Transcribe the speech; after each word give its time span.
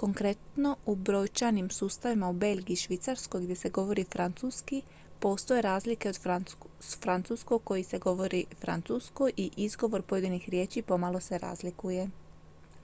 konkretno 0.00 0.72
u 0.86 0.94
brojčanim 0.94 1.70
sustavima 1.70 2.28
u 2.28 2.32
belgiji 2.32 2.74
i 2.74 2.82
švicarskoj 2.82 3.40
gdje 3.42 3.56
se 3.56 3.70
govori 3.70 4.04
francuski 4.04 4.82
postoje 5.20 5.62
razlike 5.62 6.08
od 6.08 6.18
francuskog 7.02 7.64
koji 7.64 7.84
se 7.84 7.98
govori 7.98 8.44
francuskoj 8.60 9.32
i 9.36 9.50
izgovor 9.56 10.02
pojedinih 10.02 10.48
riječi 10.48 10.82
pomalo 10.82 11.20
se 11.20 11.38
razlikuje 11.38 12.10